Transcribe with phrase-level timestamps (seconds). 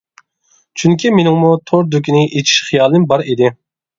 [0.83, 3.55] چۈنكى مېنىڭمۇ تور دۇكىنى ئېچىش خىيالىم بار ئىدى.